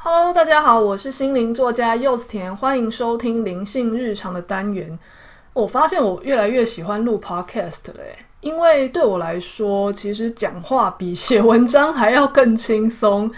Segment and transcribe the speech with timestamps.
[0.00, 4.96] Hello，大家好，我是心灵作家柚子甜，欢迎收听灵性日常的单元。
[5.52, 7.94] 我发现我越来越喜欢录 Podcast 了，
[8.40, 13.28] 因为对我来说，其实讲话比写文章还要更轻松。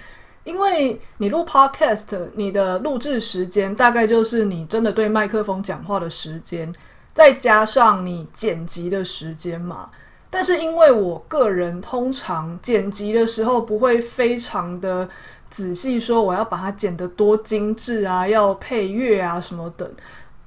[0.44, 6.70] 因为你录 Podcast，你的录制时间大概就是你真的对麦克风讲话的时间，
[7.14, 9.88] 再加上你剪辑的时间嘛。
[10.28, 15.08] 但是因为我个人通常剪辑的时候不会非常的
[15.50, 19.90] 仔细，说我要把它剪得多精致啊，要配乐啊什么的，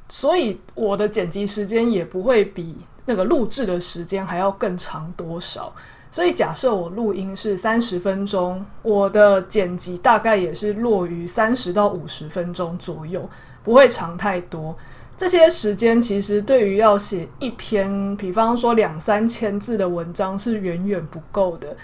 [0.07, 2.75] 所以我的剪辑时间也不会比
[3.05, 5.71] 那个录制的时间还要更长多少。
[6.09, 13.27] 所以假设我录音是三十分钟，我的剪辑大概也是落于三十到五十分钟左右，
[13.63, 14.75] 不会长太多。
[15.17, 21.75] 这些时间其实对于要写一篇，比方说两三千字的文章是远远不够的，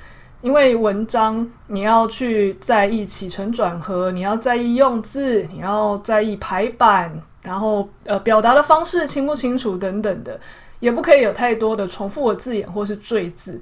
[0.41, 7.11] 因为文章你要去在意起承转合，你要在意用字，你要在意排版，
[7.41, 10.39] 然后呃表达的方式清不清楚等等的，
[10.79, 13.59] 也不可以有太多的重复的字眼或是赘字，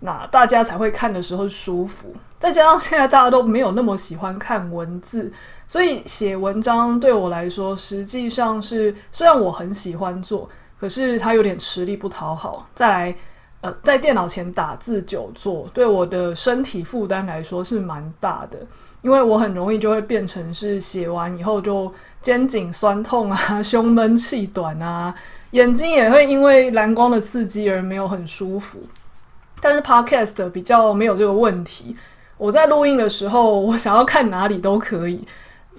[0.00, 2.12] 那大家才会看的时候舒服。
[2.38, 5.32] 再加上现在大家都没有那么喜欢看文字。
[5.68, 12.68] 所以写文章对我来说，实际上是虽然我很喜欢做，可是它有点吃力不讨好。
[12.72, 13.16] 再来，
[13.82, 18.58] 在电脑前打字久坐，对我的身体负担来说是蛮大的，
[19.02, 25.14] 因为我很容易就会变成是写完以后就肩颈酸痛啊、 胸闷气短啊，
[25.52, 28.78] 眼睛也会因为蓝光的刺激而没有很舒服。
[29.60, 31.96] 但是 Podcast 比较没有这个问题，
[32.36, 35.26] 我在录音的时候，我想要看哪里都可以。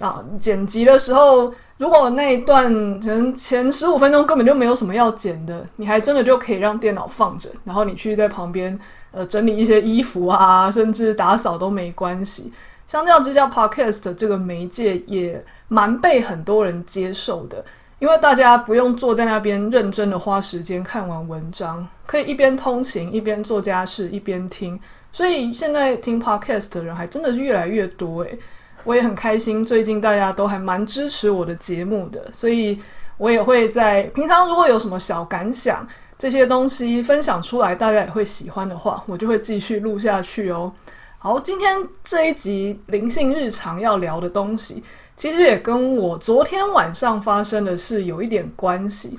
[0.00, 2.64] 啊，剪辑的时候，如果那一段
[3.00, 8.78] 可能前十五分钟根本就没有什么要剪的，你还真的就可以让电脑放着，然后你去在旁边
[9.12, 12.52] 呃整理一些衣服啊，甚至打扫都没关系。
[12.88, 17.64] 相较之下，Podcast 这个媒介也蛮被很多人接受的，
[17.98, 24.80] 因为大家不用坐在那边认真的花时间看完文章，可以一边通勤一边做家事一边听，
[25.12, 28.36] 所以现在听 Podcast 的人还真的是越来越多诶。
[28.84, 32.80] 我也很开心，最近大家都还蛮支持我的节目的，所以
[33.16, 40.72] 我也会在平常如果有什么小感想，这些东西分享出来，大家也会喜欢的话，我就会继续录下去哦。
[41.18, 44.82] 好，今天这一集灵性日常要聊的东西，
[45.16, 49.18] 其实也跟我昨天晚上发生的事有一点关系。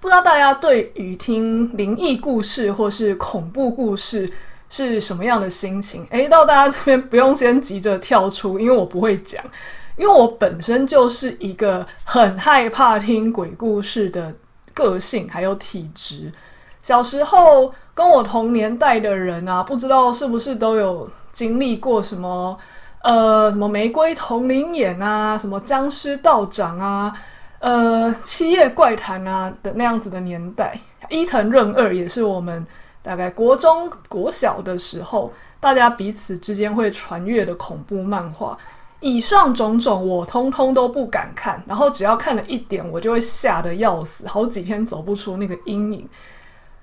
[0.00, 4.30] 不知道大家对于听灵异故事或是恐怖故事，
[4.72, 6.06] 是什么样的心情？
[6.08, 9.44] 诶，到大家这边不用先急着跳出，因为我不会讲，
[9.98, 14.32] 因为我本身就是一个很害怕听鬼故事的
[14.72, 16.32] 个性，还有体质。
[16.80, 22.58] 小时候跟我同年代的人啊，不知道是不是都有经历过什么
[23.02, 27.12] 呃，什么玫瑰瞳铃眼啊，什么僵尸道长啊，
[27.58, 30.74] 呃，七夜怪谈啊的那样子的年代。
[31.10, 32.66] 伊藤润二也是我们。
[33.02, 38.56] 大概国中、国小的时候，大家彼此之间会传阅的恐怖漫画，
[39.00, 46.08] 以上种种我通通都不敢看，然后只要看了一点，我就会吓得要死，好几天走不出那个阴影。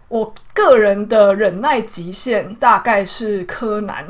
[0.10, 4.06] 我个人的忍耐极限大概是柯南，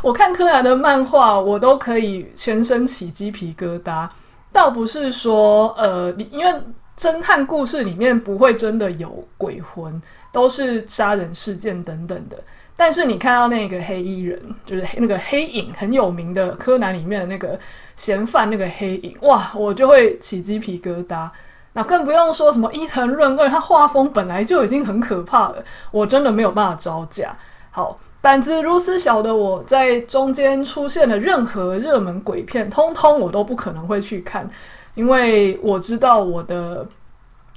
[0.00, 4.08] 我看柯南的漫画，我都可以全身起鸡皮疙瘩。
[4.52, 6.60] 倒不是说，呃，因为
[6.96, 10.00] 侦探故事里面不会真的有鬼魂。
[10.32, 12.38] 都是杀人事件等等的，
[12.76, 17.58] 但是你看到那个黑衣人，就是那个黑影很有名的柯南里面的那个
[17.96, 21.28] 嫌犯，那个黑影，哇，我就会起鸡皮疙瘩。
[21.72, 27.36] 那更不用说什么伊藤润二，他画风本来就已经很可怕了，我真的没有办法招架。
[27.72, 34.48] 好，胆子如此小的我，在中间出现的任何热门鬼片，通通我都不可能会去看，
[34.94, 36.86] 因为我知道我的，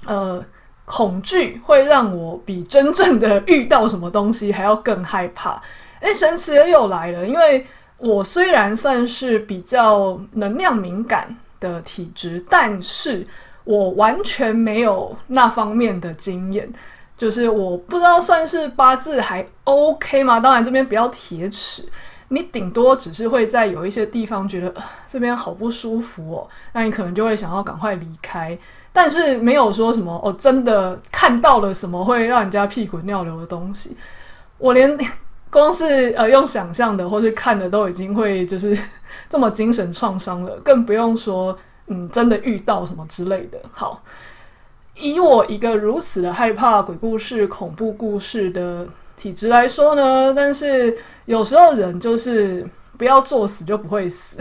[0.07, 0.43] 呃。
[0.85, 5.61] 恐惧会让我比真正的遇到什么东西还要更害怕。
[6.01, 7.65] 诶，神奇的又来了，因为
[7.97, 13.25] 我虽然算是比较能量敏感的体质，但是
[13.63, 16.69] 我完全没有那方面的经验。
[17.15, 20.39] 就是我不知道算是八字还 OK 吗？
[20.39, 21.87] 当然这边比较铁齿，
[22.27, 28.57] 你顶多只是会在有一些地方觉得，呃，这边好不舒服哦，那你可能就会想要赶快离开。
[28.93, 33.97] 但是没有说什么哦，真的看到了什么会让人家屁滚尿流的东西。
[34.57, 34.97] 我连
[35.51, 38.77] 光是呃用想象的或是看的都已经会就是
[39.29, 41.57] 这么精神创伤了，更不用说
[41.87, 43.59] 嗯真的遇到什么之类的。
[43.71, 44.01] 好，
[44.95, 48.87] 以我一个如此的害怕鬼故事、恐怖故事的
[49.17, 50.95] 体质来说呢，但是
[51.25, 52.65] 有时候人就是
[52.97, 54.37] 不要作死就不会死。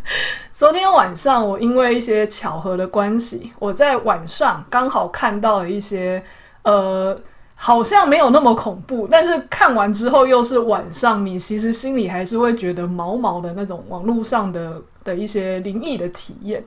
[0.52, 6.22] 昨天晚上我因为一些巧合的关系，我在晚上刚好看到了一些
[6.62, 7.16] 呃，
[7.54, 16.62] 好像没有那么恐怖，但是看完之后又是晚上，你其实心里还是会觉得毛毛的那种网络上的的一些灵异的体验。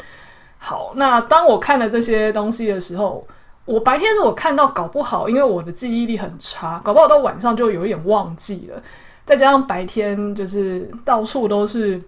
[0.57, 3.27] 好，那当我看了这些东西的时候，
[3.65, 8.81] 我白天如果看到，搞不好因为我的记忆力很差，搞不好到晚上就有一点忘记了。
[9.25, 12.01] 再加上白天就是到处都是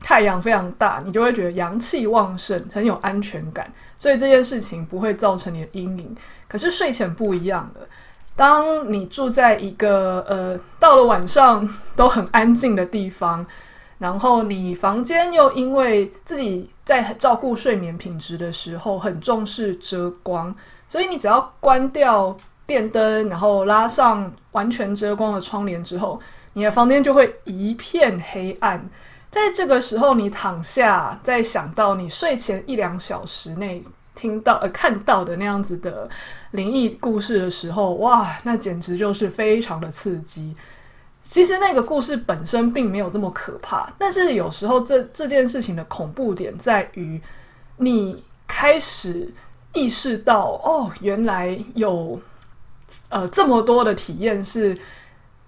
[0.00, 6.16] 太阳非常大，你就会觉得阳气旺盛，很有安全感，所以这件事情不会造成你的阴影。
[6.48, 7.80] 可是睡前不一样的，
[8.36, 13.46] 当你住在一个呃到了晚上都很安静的地方。
[13.96, 20.54] 然后你房间又因为自己在照顾睡眠品质的时候很重视遮光，
[20.88, 22.36] 所以你只要关掉
[22.66, 26.20] 电灯，然后拉上完全遮光的窗帘之后，
[26.54, 28.88] 你的房间就会一片黑暗。
[29.30, 33.82] 在这个时候，你躺下，再想到你睡前一两小时内
[34.14, 36.08] 听到呃看到的那样子的
[36.52, 40.56] 灵异故事的时候，哇，那简直就是非常的刺激。
[41.20, 47.20] 其实那个故事本身并没有这么可怕，但是有时候这这件事情的恐怖点在于，
[47.78, 49.32] 你开始
[49.72, 52.20] 意识到，哦，原来有
[53.08, 54.78] 呃这么多的体验是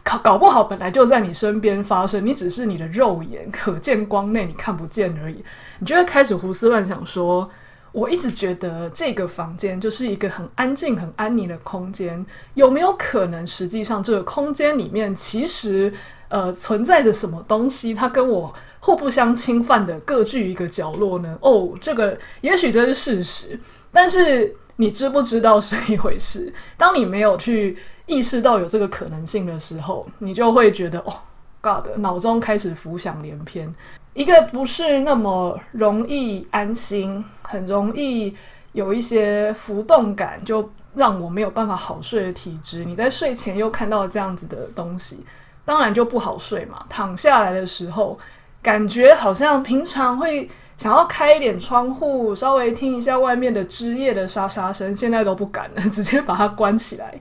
[0.06, 5.44] 搞搞不好本来就在你身边发生，你只是你的肉眼可见光内你看不见而已，
[5.80, 7.50] 你就会开始胡思乱想说。
[7.92, 12.22] 我一直觉得这个房间就是一个很安静、很安宁的空间，
[12.52, 15.90] 有没有可能实际上这个空间里面其实
[16.28, 17.94] 呃存在着什么东西？
[17.94, 21.38] 它跟我互不相侵犯的各据一个角落呢？
[21.40, 23.58] 哦，这个也许这是事实，
[23.90, 26.52] 但是你知不知道是一回事。
[26.76, 31.12] 当你没有去意识到有这个可能性的时候，你就会觉得哦
[31.60, 33.72] ，God，脑中开始浮想联翩。
[34.14, 38.34] 一个不是那么容易安心，很容易
[38.72, 42.84] 有一些浮动感，就让我没有办法好睡的体质。
[42.84, 45.26] 你在睡前又看到这样子的东西，
[45.64, 46.86] 当然就不好睡嘛。
[46.88, 48.18] 躺下来的时候，
[48.62, 50.48] 感觉好像平常会
[50.78, 57.14] 想要开一点窗户，稍微听一下外面的枝叶的沙沙声，现在都不敢了， 直接把它关起来。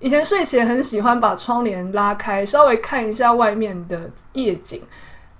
[0.00, 4.82] 以前睡前很喜欢把窗帘拉开，稍微看一下外面的夜景。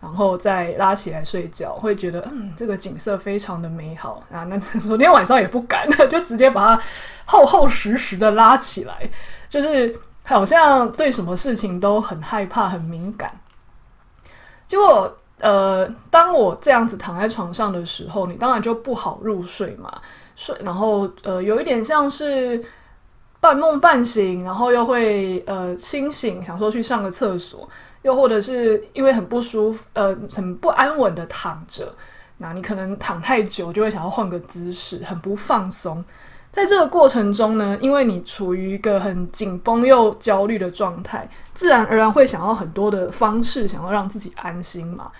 [0.03, 4.45] 然后再拉起来睡觉，会觉得嗯，这个景色非常的美好啊。
[4.45, 6.83] 那昨天晚上也不敢，就直接把它
[7.27, 9.07] 厚厚实实的拉起来，
[9.47, 13.31] 就是好像对什么事情都很害怕、很敏感。
[14.67, 20.01] 结果呃，当我这样子躺在床上的时候，你当然就不好入睡嘛。
[20.35, 22.65] 睡，然后呃，有一点像是
[23.41, 27.69] 半梦半醒，然后又会呃清醒，想说去上个厕所。
[28.03, 31.95] 又或者是因为很不舒服，呃，很不安稳的躺着，
[32.39, 36.03] 那你可能躺太久就会想要换个姿势，很不放松。
[36.51, 45.13] 在这个过程中呢，因为你处于一个很紧绷又焦虑的状态，自然而然会想要很多的方式，想要让自己安心嘛。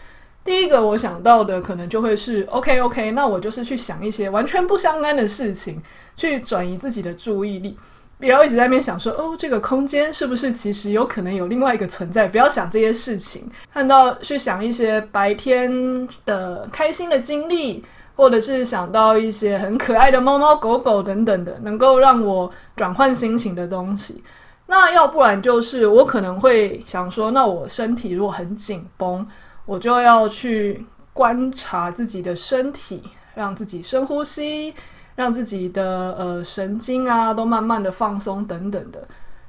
[0.43, 5.79] 第一个我想到的可能就会是，OK OK，那我就是去想一些完全不相干的事情，
[6.17, 7.77] 去转移自己的注意力。
[8.21, 12.29] 不要一直在那边想说哦，这个空间是不是其实有可能有另外一个存在？
[12.29, 17.83] 不要想这些事情，看到去想一些白天的开心的经历，
[18.15, 24.23] 或者是想到一些很可爱的猫猫狗狗等等的，能够让我转换心情的东西。
[24.67, 29.27] 那要不然就是我可能会想说，那我身体如果很紧绷，
[29.65, 30.85] 我就要去
[31.15, 33.03] 观察自己的身体，
[33.35, 34.75] 让自己深呼吸。
[35.17, 39.07] 让自己的呃神经啊都慢慢的放松等等的，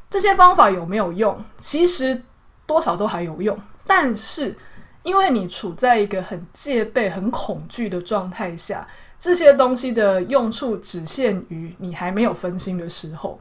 [0.10, 1.42] 这些方法有没有用？
[1.58, 2.22] 其实
[2.66, 4.58] 多少都还有用，但是
[5.04, 8.86] 因为你处在一个很戒备、很恐惧的状态下，
[9.20, 13.40] 这些东西的用处只限于你还没有分心的时候。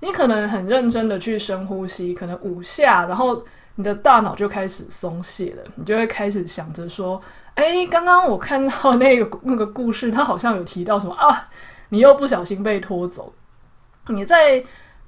[0.00, 3.42] 你可能很认真的去深呼吸，可能五下，然后
[3.76, 7.22] 你的大脑就开始松懈了，你就会开始想着说。
[7.54, 11.50] 哎，刚刚我看到那个那个故事，他好像有提到什么啊？
[11.92, 13.30] 你又不小心被拖走。
[14.08, 14.64] 你在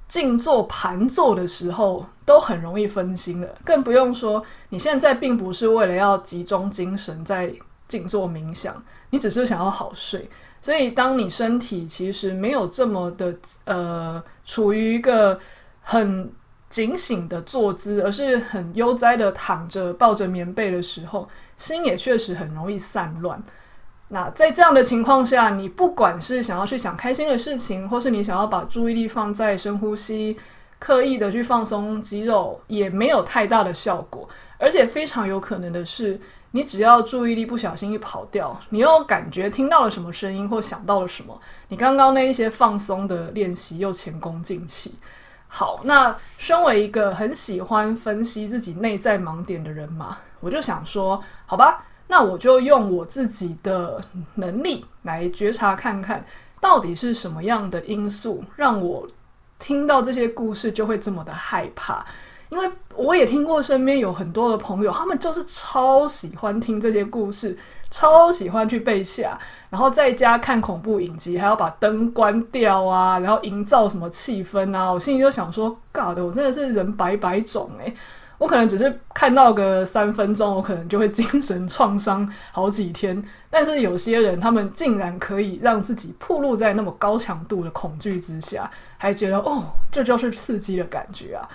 [0.07, 7.51] 静坐盘坐的时候，都很容易分心了，更不用说你现在并不是为了要集中精神在
[7.87, 10.29] 静坐冥想，你只是想要好睡。
[10.61, 15.39] 所以，当你身体其实没有这么的呃，处于一个
[15.81, 16.31] 很
[16.69, 21.27] 警醒的坐姿，而是很悠哉的躺着抱着棉被的时候，
[21.57, 23.43] 心也确实很容易散乱。
[24.09, 30.37] 那在这样的情况下，你不管是想要去想开心的事情，或是你想要把注意力放在深呼吸，
[30.77, 36.19] 刻意的去放松肌肉，也没有太大的效果，而且非常有可能的是，
[36.51, 44.95] 你只要注意力不小心一跑掉，你又感觉听到了什么声音或想到了什么，你刚刚那一些放松的练习又前功尽弃。
[45.47, 53.99] 好，那身为一个很喜欢分析自己内在盲点的人嘛，我就想说，好吧，那我就用我自己的
[54.35, 56.25] 能力来觉察看看，
[56.61, 59.07] 到底是什么样的因素让我
[59.59, 62.05] 听到这些故事就会这么的害怕。
[62.49, 67.57] 因为我也听过身边有很多的朋友，他们就是超喜欢听这些故事，
[67.89, 69.37] 超喜欢去被吓，
[69.71, 74.91] 然后在家看恐怖影集，还要把灯关掉啊，然后营造什么气氛啊。
[74.91, 77.93] 我心里就想说尬的我真的是人百百种诶，
[78.37, 83.23] 我可能只是看到个三分钟，我可能就会精神创伤好几天。
[83.49, 91.47] 但是有些人，他们竟然可以让自己暴露在那么高强度的恐惧之下，还觉得哦，这就是刺激的感觉啊。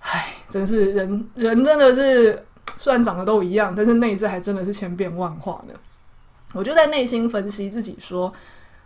[0.00, 2.44] 唉，真是人人真的是，
[2.76, 5.74] 虽然长得都一样，但是内在还真的是千变万化的。
[6.54, 8.32] 我就在内心分析自己说，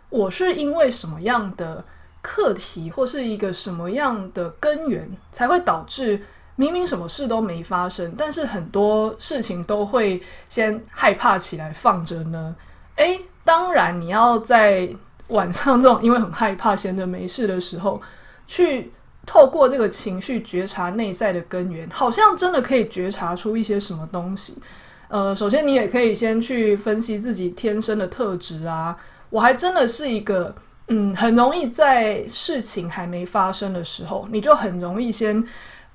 [0.09, 1.83] 我是因为什么样的
[2.21, 6.21] 课题，或是一个什么样的根源，才会导致
[6.55, 12.55] 明明什么事都没发生，但是很多事情都会先害怕起来放着呢？
[12.95, 14.89] 诶，当然你要在
[15.27, 18.01] 晚上这种因为很害怕、闲着没事的时候
[18.47, 18.91] 去。
[19.25, 24.61] 透过这个情绪觉察内在的根源，好像真的可以觉察出一些什么东西。
[25.07, 28.93] 呃，首先你也可以先去分析自己天生的特质啊。
[29.29, 30.53] 我还真的是一个，
[30.89, 35.41] 嗯，很容易在事情还没发生的时候，你就很容易先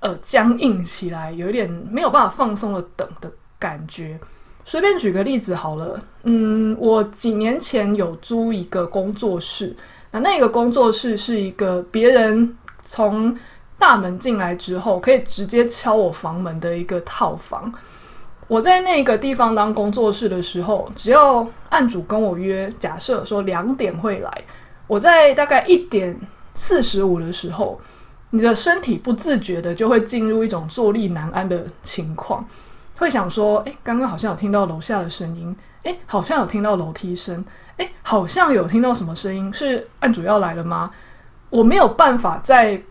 [0.00, 4.18] 呃僵硬起来，有一点没有办法放松的等的感觉。
[4.64, 9.76] 随便举个例子好了，嗯，我几年前有租一个工作室，
[10.10, 12.56] 那那个工作室是一个别人。
[12.90, 13.36] 从
[13.78, 17.70] 大门进来之后，可以直接敲我房门的一个套房。
[18.46, 24.42] 我在那个地方当工作室的时候，只要案主跟我约，假设说两点会来，
[24.86, 26.18] 我在大概一点
[26.54, 27.78] 四十五的时候，
[28.30, 32.44] 你的身体不自觉的就会进入一种坐立难安的情况，
[32.99, 37.44] 会想说：诶，刚刚好像有听到楼下的声音，诶，好像有听到楼梯声，
[37.78, 40.90] 诶，好像有听到什么声音，是案主要来了吗？
[41.50, 42.82] 我没有办法在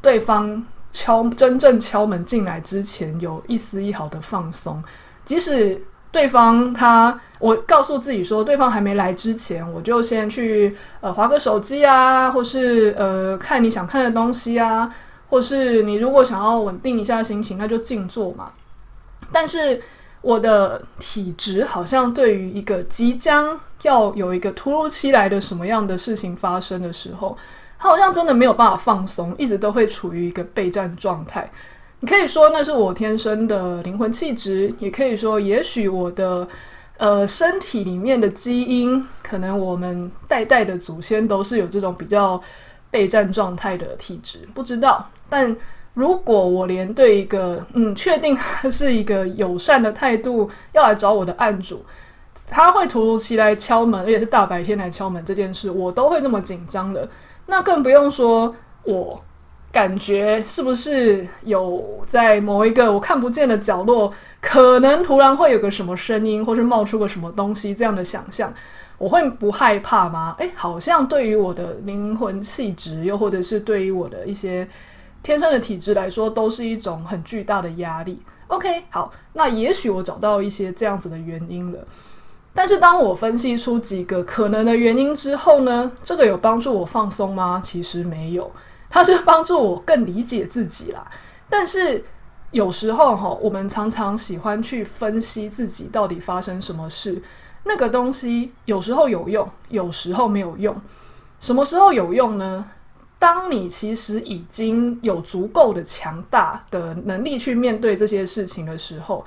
[0.00, 4.82] 对方敲真正敲门进来之前有一丝一毫的放松，
[5.24, 5.80] 即使
[6.12, 14.94] 对方他，我告诉自己说对方还没来之前，我就先去呃划个手机啊，或是呃看你想看的东西啊，
[15.30, 18.52] 或是你如果想要稳定一下心情，那就静坐嘛。
[19.32, 19.82] 但是
[20.20, 27.36] 我的体质好像对于一个即将要有一个突如其来的什么样的事情发生的时候。
[27.78, 31.50] 他好像真的没有办法放松，一直都会处于一个备战状态。
[32.04, 36.46] 你可以说那是我天生的灵魂气质，也可以说也许我的
[36.98, 42.42] 呃身体里面的基因，可能我们代代的祖先都是有这种比较
[42.90, 45.08] 备战状态的体质，不知道。
[45.28, 45.56] 但
[45.94, 51.84] 如果我连对一个嗯确定他是一个友善的态度要来找我的案主，
[52.48, 57.08] 他会突如其来敲门，而且是大白天来敲门这件事，我都会这么紧张的。
[57.46, 59.22] 那更不用说，我
[59.72, 68.52] 感觉是不是有在某一个我看不见的角落，可能突然会有个什么声音，或是冒出个什么东西这样的想象，
[68.98, 70.36] 我会不害怕吗？
[70.38, 74.68] 诶，好像对于我的灵魂气质，又或者是对于我的一些
[75.22, 78.20] 天生的体质来说，都是一种很巨大的压力。
[78.48, 81.78] OK，好，那也许我找到一些这样子的原因了。
[82.52, 87.58] 但是当我分析出几个可能的原因之后呢，这个有帮助我放松吗？
[87.64, 88.52] 其实没有，
[88.92, 91.10] 它是帮助我更理解自己啦。
[91.48, 92.04] 但是
[92.50, 97.22] 有时候哈，我们常常喜欢去分析自己到底发生什么事，
[97.64, 100.76] 那个东西有时候有用，有时候没有用。
[101.40, 102.66] 什么时候有用呢？
[103.18, 109.24] 当你其实已经有足够的强大的能力去面对这些事情的时候。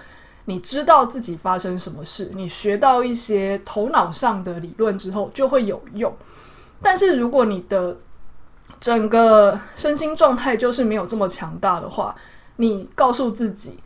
[0.48, 6.16] 你知道自己发生什么事，你学到一些头脑上的理论之后就会有用。
[6.84, 7.98] 但是如果你的
[8.80, 12.16] 整个身心状态就是没有这么强大的话，
[12.58, 13.78] 你告诉自己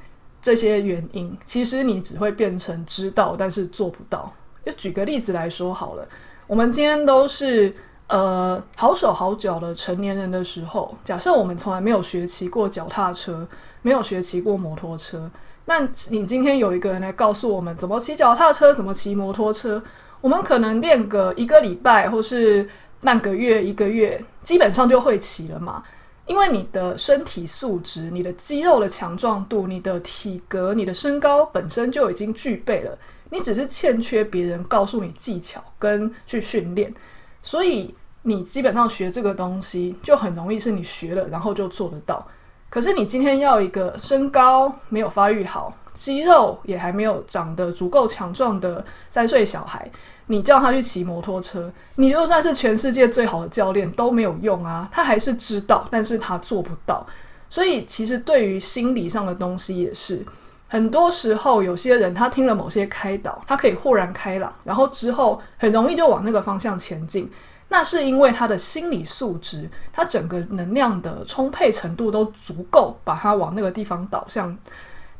[0.41, 4.31] 这些原因，其实你只会变成知道，但是做不到。
[4.65, 6.08] 就举个例子来说好了，
[6.46, 7.74] 我们今天都是
[8.08, 13.48] 呃好手好脚的成年人的时候，假设我们从来没有学骑过脚踏车，
[13.81, 15.29] 没有学骑过摩托车。
[15.65, 19.81] 那你今天有一个人来告诉我们怎么骑脚踏车，怎么骑摩托车，
[20.19, 22.67] 我们可能练个一个礼拜或是
[23.01, 25.84] 半个月、一个月，基本上就会骑了嘛。
[26.25, 32.96] 因为你的身体素质、你的肌肉的强壮度、你的体格、你的身高本身就已经具备了，
[33.32, 36.94] 你只是欠缺别人告诉你技巧跟去训练，
[37.41, 42.24] 所以你基本上学这个东西就很容易是你学了然后就做得到。
[42.70, 49.89] 可是你今天要一个身高没有发育好、肌肉也还没有长得足够强壮的三岁小孩，
[50.32, 54.88] 你叫他去骑摩托车，你就算是全世界最好的教练都没有用啊！
[54.92, 57.04] 他还是知道，但是他做不到。
[57.50, 60.24] 所以其实对于心理上的东西也是，
[60.68, 67.28] 很多时候有些人他听了某些开导，他可以豁然开朗，然后之后很容易就往那个方向前进。
[67.70, 74.56] 那是因为他的心理素质，他整个能量的充沛程度都足够，把他往那个地方导向。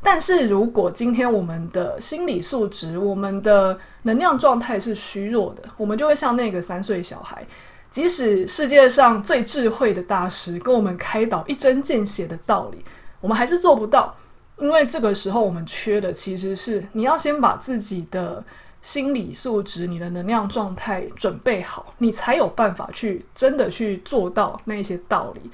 [0.02, 7.46] 但是如果今天我们的心理素质、我们的能量状态是虚弱的，我们就会像那个三岁小孩，
[7.90, 12.84] 即使世界上最智慧的大师跟我们开导一针见血的道理，
[13.20, 14.14] 我们还是做不到。
[14.58, 18.44] 因为这个时候我们缺的其实是你要先把自己的。
[18.82, 25.50] 心理素质，你的能量状态准备好，你才有办法去真的去做到那些道理。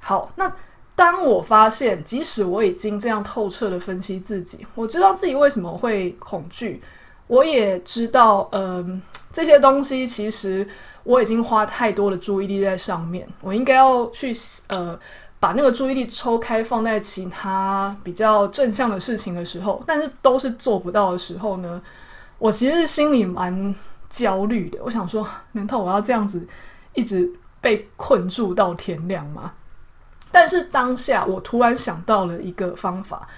[0.00, 0.50] 好，那
[0.94, 6.80] 当我发现，即使我已经这样透彻的分析自己，我知道自己为什么会恐惧，
[7.26, 10.68] 我也知道，嗯、呃，这些东西其实
[11.02, 14.32] 我已经花太多的注意力在上面，我应该要去
[14.68, 14.98] 呃
[15.40, 21.80] 把那个注意力抽开，放在其他比较正向的事情的时候，但是都是做不到的时候呢？
[22.38, 23.74] 我其实心里蛮
[24.10, 26.46] 焦虑的，我想说，难道我要这样子
[26.92, 27.28] 一直
[27.60, 29.52] 被困住到天亮吗？
[30.32, 33.28] 但是当下我突然想到了一个方法，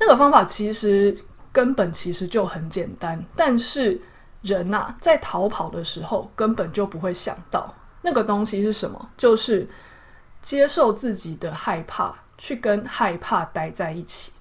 [0.00, 1.16] 那个方法其实
[1.52, 4.00] 根本其实就很简单，但是
[4.42, 9.68] 人呐，在逃跑的时候根本就不会想到那个东西是什么，就是
[10.40, 14.32] 接受自己的害怕，去跟害怕待在一起。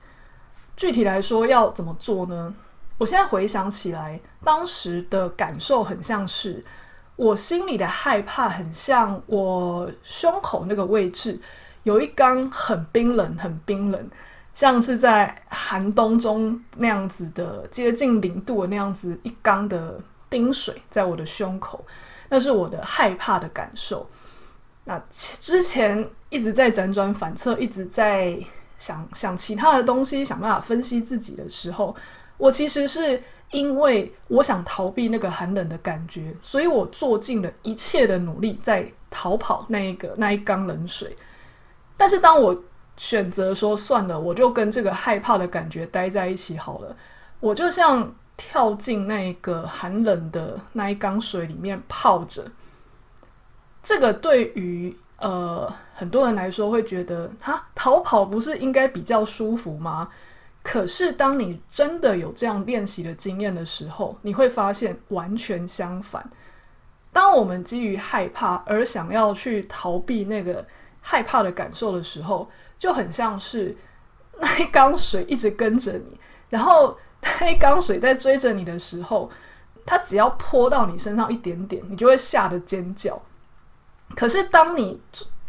[0.78, 2.54] 具体来说要怎么做呢？
[2.98, 6.64] 我现在回想起来，当时的感受很像是
[7.16, 11.40] 我心里的害怕，很像我胸口那个位置
[11.86, 14.10] 有一缸很冰冷、很冰冷，
[14.54, 21.86] 像是在寒冬中那样子的接近零度的那样子一缸的冰水在我的胸口，
[22.30, 24.10] 那是我的害怕的感受。
[24.84, 28.36] 那之前一直在辗转反侧，一直在
[28.78, 31.96] 想想其他的东西，想办法分析自己的时候。
[32.38, 33.22] 我其实是
[33.52, 41.16] 因为我想逃避那个寒冷的感觉，所以我做尽了一切的努力在逃跑那一个那一缸冷水。
[41.98, 42.64] 但是当我
[42.98, 46.96] 选择说算了，我就跟这个害怕的感觉待在一起好了，
[47.40, 52.46] 我就像跳进那个寒冷的那一缸水里面泡着。
[53.84, 60.10] 这个对于呃很多人来说会觉得，哈，逃跑不是应该比较舒服吗？
[60.64, 66.28] 可是，当你真的有这样练习的经验的时候，你会发现完全相反。
[67.14, 70.66] 当我们基于害怕而想要去逃避那个
[71.08, 73.78] 害怕的感受的时候，就很像是
[74.42, 76.98] 那一缸水一直跟着你，然后
[77.40, 79.30] 那一缸水在追着你的时候，
[79.86, 83.22] 它只要泼到你身上一点点，你就会吓得尖叫。
[84.16, 85.00] 可是，当你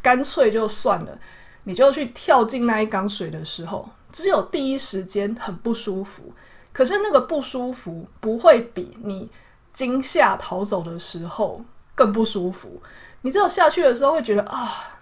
[0.03, 1.19] 干脆就算了，
[1.65, 6.33] 你就去跳进那一缸水的时候，只有第一时间很不舒服，
[6.73, 9.31] 可是那个不舒服不会比你
[9.73, 11.65] 惊吓逃走的时候
[11.95, 12.83] 更不舒服。
[13.23, 14.96] 你只有下去的时候会觉得啊，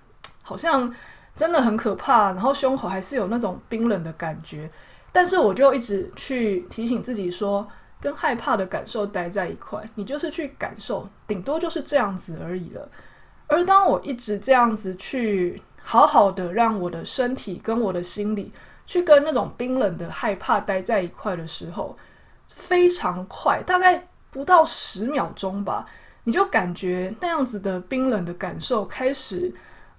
[0.45, 0.95] 好像
[1.35, 4.71] 真的很可怕，然后胸口还是有那种冰冷的感觉。
[5.11, 7.67] 但是我就一直去提醒自己说，
[8.01, 12.89] 跟害怕的感受待在一块，你就是去感受，顶多就是这样子而已了。
[13.49, 18.53] 而当我一直这样子去好好的让我的身体跟我的心理。
[18.87, 21.97] 去跟那种冰冷的害怕待在一块的时候，
[22.49, 25.87] 非常快，大概不到十秒钟吧，
[26.25, 29.51] 你就感觉那样子的冰冷的感受开始，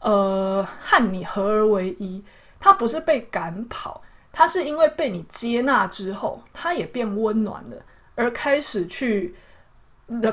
[0.05, 2.23] 呃，和你合而为一。
[2.59, 7.77] 它不是被赶跑，它是因为被你接纳之后，它也变温暖了，
[8.13, 9.35] 而开始去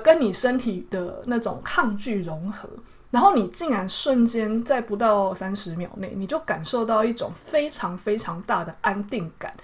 [0.02, 2.68] 跟你身体的那种抗拒融合。
[3.10, 9.54] 然后你竟然瞬间在不到三十秒内，你就感受到一种非常非常大的安定感，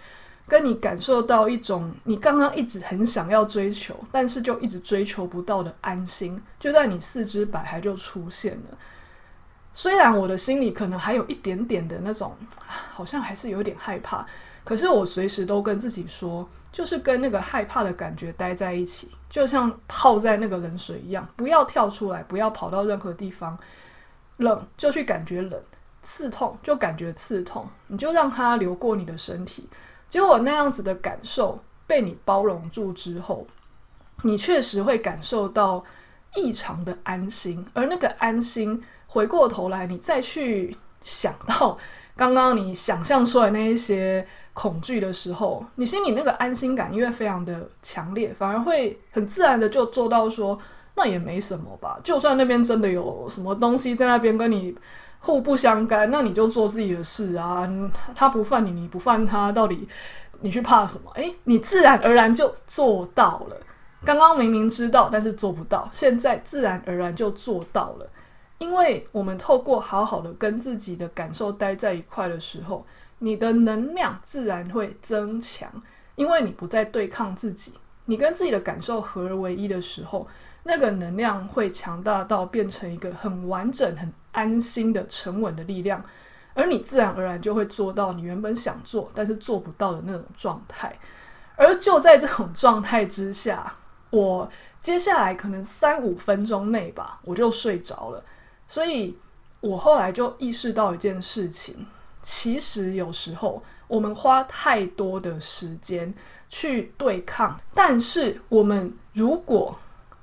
[0.47, 8.79] 跟你感受到一种你刚刚一直很想要追求，但是就一直追求不到的安心，就在你四肢百骸就出现了。
[9.79, 12.35] 虽然我的心里可能还有一点点的那种，
[12.93, 14.27] 好像还是有点害怕，
[14.65, 16.49] 可是我随时都跟自己说。
[16.73, 23.57] 就是跟那个害怕的感觉待在一起，就像泡在那个冷水一样，不要跳出来，不要跑到任何地方。
[24.39, 25.63] 冷就去感觉冷，
[26.03, 29.69] 刺痛，就感觉刺痛，你就让它流过你的身体。
[30.11, 33.47] 结果那样子的感受被你包容住之后，
[34.23, 35.83] 你确实会感受到
[36.35, 37.65] 异常的安心。
[37.73, 41.77] 而那个安心，回过头来你再去想到
[42.17, 50.59] 刚刚你想象出来那一些恐惧的时候，你心里那个安心感因为非常的强烈，反而会很自然的就做到说，
[50.95, 51.99] 那也没什么吧。
[52.05, 54.75] 就算那边真的有什么东西在那边跟你。
[55.21, 57.69] 互不相干，那你就做自己的事啊。
[58.15, 59.87] 他不犯你，你不犯他，到底
[60.43, 61.11] 你去怕什么？
[61.17, 63.57] 诶，你自然而然就做到了。
[64.05, 68.09] 刚刚明明知道，但是做不到，现在自然而然就做到了。
[68.59, 72.85] 因为我们透过好好的跟自己的感受待在一块的时候，
[73.21, 75.71] 你的能量自然会增强，
[76.17, 80.27] 因为你不再对抗自己，你跟自己的感受合而为一的时候。
[80.65, 86.05] 那个能量会强大到变成一个很完整、很安心的沉稳的力量，
[86.53, 90.95] 而你自然而然就会做到你原本想做但是做不到的那种状态。
[91.57, 93.77] 而就在这种状态之下，
[94.11, 94.51] 我
[94.83, 98.23] 接下来可能三五分钟内吧，我就睡着了。
[98.69, 99.17] 所以
[99.61, 101.75] 我后来就意识到一件事情：
[102.23, 106.13] 其实有时候我们花太多的时间
[106.51, 109.77] 去对抗，但是我们如果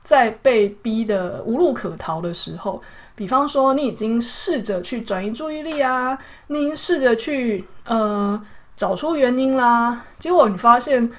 [0.04, 2.82] 在被逼得无路可逃的时候，
[3.16, 8.40] 比方说你已经试着去转移注意力啊，你试着去呃
[8.78, 11.12] 找出原因啦，结果你发现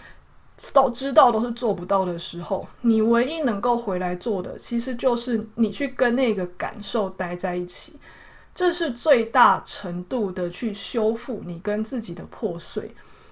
[0.72, 7.98] 都知道都是做不到的时候，你唯一能够回来做的，其实就是你去跟那个感受待在一起，
[8.54, 12.90] 这是最大程度的去修复你跟自己的破碎，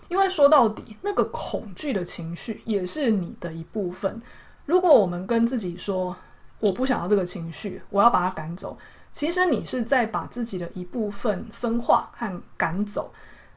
[0.09, 4.21] 因为说到底，那个恐惧的情绪也是你的一部分。
[4.67, 6.15] 如果我们跟自己说
[6.61, 8.77] 我不想要这个情绪，我要把它赶走，
[9.13, 13.11] 其实你是在把自己的一部分分化和赶走。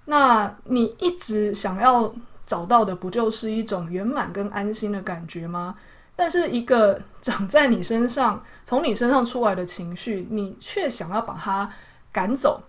[0.06, 2.14] 那你一直想要
[2.48, 5.76] 找到的，不就是一种圆满跟安心的感觉吗？
[6.16, 11.70] 但是一个长在你身上、从你身上出来的情绪，你却想要把它
[12.12, 12.60] 赶走，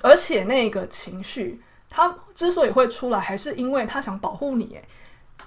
[0.00, 4.80] 而且那个情绪它之所以会出来，还是因为它想保护你，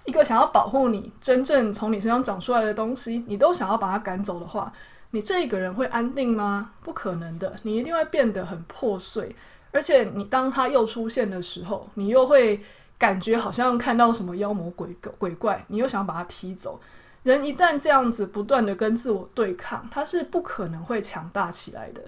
[0.06, 4.72] 一个想要保护你真正从你身上长出来的东西，你都想要把它赶走的话，
[5.12, 6.72] 你这一个人会安定吗？
[6.84, 9.36] 不可能的，你一定会变得很破碎。
[9.72, 12.64] 而且你当他又出现的时候，你又会
[12.98, 16.80] 感觉好像看到什么妖魔鬼鬼怪，你又想把它踢走。
[17.24, 22.02] 人一旦这样子不断的跟自我对抗，他是不可能会强大起来的。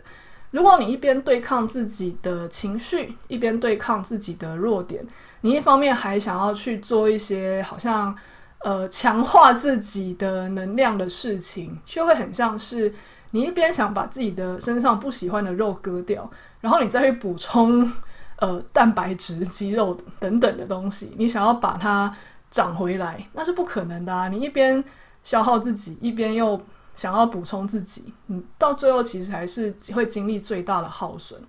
[0.52, 5.06] 如果你一边对抗自己的情绪，一边对抗自己的弱点。
[5.42, 8.16] 你一方面还想要去做一些好像
[8.60, 12.94] 呃强化自己的能量的事情，却会很像是
[13.32, 16.30] 你一边想把自己的身上不喜欢的肉割掉，
[16.62, 17.92] 然后你再去补充
[18.38, 22.16] 呃蛋白质、 肌肉等等的东西，你想要把它
[22.50, 24.28] 长回来，那是不可能的啊！
[24.30, 24.84] 你一边
[25.24, 26.60] 消耗自己，一边又
[26.94, 31.40] 想要补充自己，你到最后其实还是会经历最大的耗损。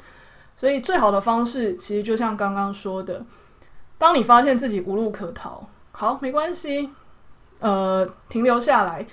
[0.57, 3.25] 所以最好的方式，其实就像刚刚说的。
[3.97, 6.91] 当你发现自己无路可逃，好，没关系，
[7.59, 9.07] 呃，停留下来。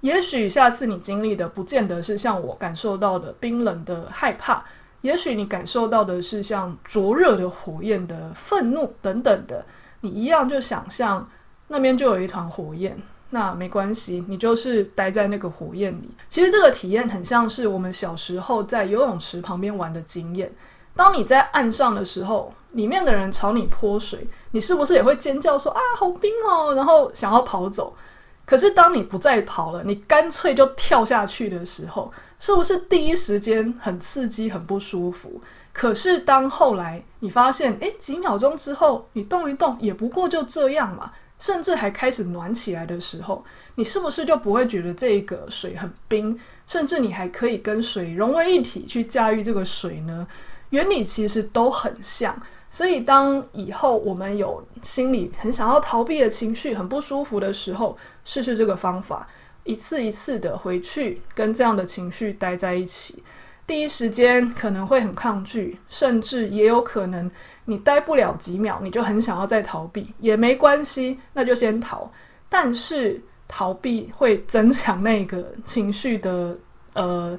[0.00, 4.64] 也许下次你经历的不见得是像我感受到的冰冷的害怕，
[5.02, 9.64] 也许你感受到的是像灼热的火焰的愤怒等等的。
[10.00, 11.28] 你一样就想象
[11.68, 12.96] 那边就有一团火焰，
[13.30, 16.10] 那没关系，你就是待在那个火焰里。
[16.28, 20.50] 其实这个体验很像是我们小时候在游泳池旁边玩的经验。
[20.94, 27.96] 当你在岸上的时候，里面的人朝你泼水，你是不是也会尖叫说啊，好冰哦，然后想要跑走？
[28.44, 32.12] 可是当你不再跑了，你干脆就跳下去的时候，
[32.42, 35.40] 是不是第一时间很刺激、很不舒服？
[35.72, 43.44] 可是当后来你发现，诶，几秒钟之后你动一动，也不过就这样嘛，甚至还开始暖起来的时候，
[43.76, 46.36] 你是不是就不会觉得这个水很冰？
[46.66, 50.26] 甚至你还可以跟水融为一体去驾驭这个水呢？
[50.70, 52.36] 原理其实都很像，
[52.68, 59.28] 所以当以后我们有心里很想要逃避的情绪、很不舒服的时候，试试这个方法，
[59.64, 63.22] 一次一次的回去跟这样的情绪待在一起。
[63.66, 67.30] 第一时间可能会很抗拒，甚至也有可能
[67.66, 72.10] 你待不了几秒，你就很想要再逃避，也没关系，那就先逃。
[72.48, 76.56] 但是逃避会增强那个情绪的
[76.94, 77.38] 呃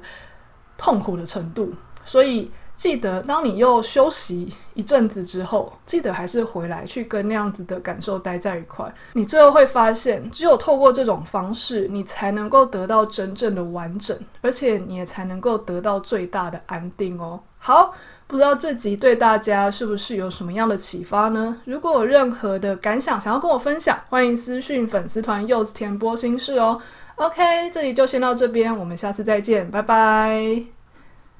[0.76, 1.72] 痛苦的程度，
[2.04, 2.50] 所以。
[2.84, 8.84] 记得，当你又休息一阵子之后，记得还是回来去跟那样子的感受待在一块。
[9.14, 17.40] 你最后会发现，只有透过这种方式，你才能够得到真正的完整，而且你也才能够得到最大的安定哦。
[17.56, 17.94] 好，
[18.26, 21.56] 不知道这集对大家是不是有什么样的启发呢？
[21.64, 26.78] 如果有任何的感想想要跟我分享，欢迎私讯粉丝团柚子甜波心事哦。
[27.14, 30.83] OK，这里就先到这边，我们下次再见，拜拜。